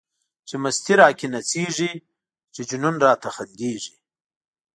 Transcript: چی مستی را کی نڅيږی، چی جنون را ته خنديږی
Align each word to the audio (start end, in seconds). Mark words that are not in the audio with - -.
چی 0.47 0.55
مستی 0.63 0.93
را 0.99 1.07
کی 1.17 1.27
نڅيږی، 1.33 1.91
چی 2.53 2.61
جنون 2.69 2.95
را 3.03 3.11
ته 3.21 3.29
خنديږی 3.35 3.95